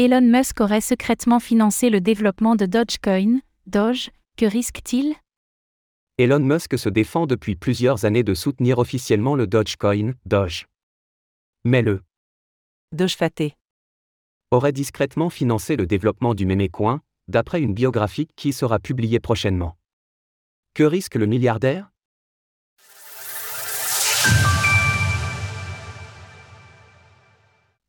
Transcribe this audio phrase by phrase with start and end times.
[0.00, 3.40] Elon Musk aurait secrètement financé le développement de Dogecoin.
[3.66, 5.16] Doge, que risque-t-il?
[6.18, 10.68] Elon Musk se défend depuis plusieurs années de soutenir officiellement le Dogecoin, Doge.
[11.64, 12.02] Mais le
[12.92, 13.56] Doge Faté
[14.52, 19.76] aurait discrètement financé le développement du mémécoin, d'après une biographie qui sera publiée prochainement.
[20.74, 21.90] Que risque le milliardaire?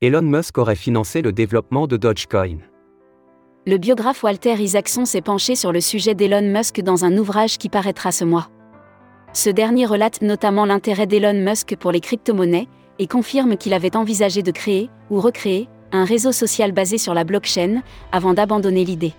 [0.00, 2.58] Elon Musk aurait financé le développement de Dogecoin.
[3.66, 7.68] Le biographe Walter Isaacson s'est penché sur le sujet d'Elon Musk dans un ouvrage qui
[7.68, 8.48] paraîtra ce mois.
[9.32, 12.68] Ce dernier relate notamment l'intérêt d'Elon Musk pour les crypto-monnaies
[13.00, 17.24] et confirme qu'il avait envisagé de créer, ou recréer, un réseau social basé sur la
[17.24, 19.14] blockchain, avant d'abandonner l'idée.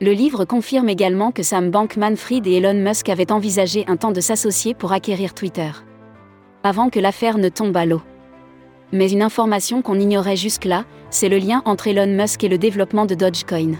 [0.00, 4.20] Le livre confirme également que Sam Bankman-Fried et Elon Musk avaient envisagé un temps de
[4.20, 5.70] s'associer pour acquérir Twitter.
[6.64, 8.02] Avant que l'affaire ne tombe à l'eau.
[8.94, 13.06] Mais une information qu'on ignorait jusque-là, c'est le lien entre Elon Musk et le développement
[13.06, 13.72] de Dogecoin.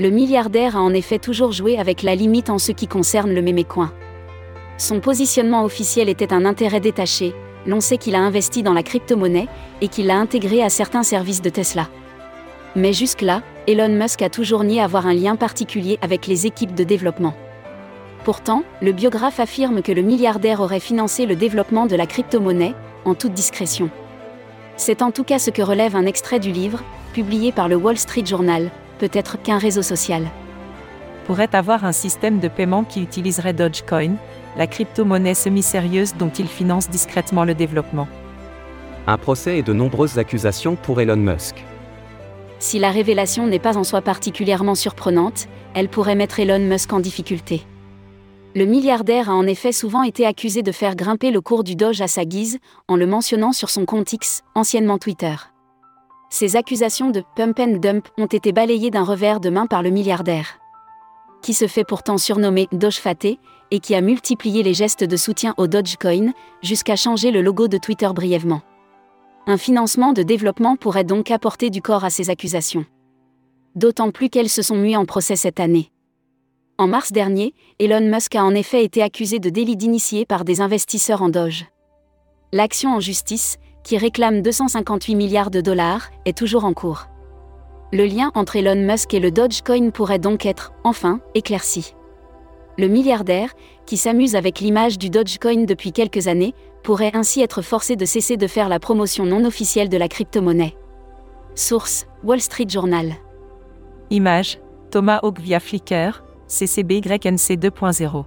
[0.00, 3.40] Le milliardaire a en effet toujours joué avec la limite en ce qui concerne le
[3.40, 3.92] mémécoin.
[4.78, 7.34] Son positionnement officiel était un intérêt détaché,
[7.66, 9.46] l'on sait qu'il a investi dans la crypto-monnaie
[9.80, 11.88] et qu'il l'a intégré à certains services de Tesla.
[12.74, 16.82] Mais jusque-là, Elon Musk a toujours nié avoir un lien particulier avec les équipes de
[16.82, 17.34] développement.
[18.24, 23.14] Pourtant, le biographe affirme que le milliardaire aurait financé le développement de la crypto-monnaie, en
[23.14, 23.88] toute discrétion.
[24.76, 26.82] C'est en tout cas ce que relève un extrait du livre,
[27.14, 30.26] publié par le Wall Street Journal, peut-être qu'un réseau social.
[31.26, 34.16] Pourrait avoir un système de paiement qui utiliserait Dogecoin,
[34.56, 38.06] la crypto-monnaie semi-sérieuse dont il finance discrètement le développement.
[39.06, 41.64] Un procès et de nombreuses accusations pour Elon Musk.
[42.58, 47.00] Si la révélation n'est pas en soi particulièrement surprenante, elle pourrait mettre Elon Musk en
[47.00, 47.62] difficulté.
[48.56, 52.00] Le milliardaire a en effet souvent été accusé de faire grimper le cours du Doge
[52.00, 55.34] à sa guise, en le mentionnant sur son compte X, anciennement Twitter.
[56.30, 59.90] Ces accusations de pump and dump ont été balayées d'un revers de main par le
[59.90, 60.58] milliardaire.
[61.42, 63.38] Qui se fait pourtant surnommer Doge Faté,
[63.70, 66.32] et qui a multiplié les gestes de soutien au Dogecoin,
[66.62, 68.62] jusqu'à changer le logo de Twitter brièvement.
[69.46, 72.86] Un financement de développement pourrait donc apporter du corps à ces accusations.
[73.74, 75.90] D'autant plus qu'elles se sont muées en procès cette année.
[76.78, 80.60] En mars dernier, Elon Musk a en effet été accusé de délit d'initié par des
[80.60, 81.64] investisseurs en Doge.
[82.52, 87.06] L'action en justice, qui réclame 258 milliards de dollars, est toujours en cours.
[87.94, 91.94] Le lien entre Elon Musk et le Dogecoin pourrait donc être, enfin, éclairci.
[92.76, 93.54] Le milliardaire,
[93.86, 98.36] qui s'amuse avec l'image du Dogecoin depuis quelques années, pourrait ainsi être forcé de cesser
[98.36, 100.76] de faire la promotion non officielle de la crypto-monnaie.
[101.54, 103.14] Source Wall Street Journal.
[104.10, 104.58] Image
[104.90, 108.24] Thomas Hawk via Flickr, CCBYNC 2.0.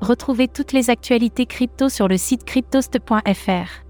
[0.00, 3.82] Retrouvez toutes les actualités crypto sur le site cryptost.fr.